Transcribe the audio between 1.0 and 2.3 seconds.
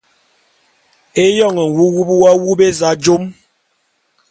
Éyoň nwuwup